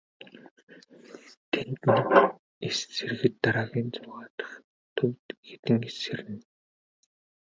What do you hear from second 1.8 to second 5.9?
нэг эс сэрэхэд дараагийн зургаа дахь төвд хэдэн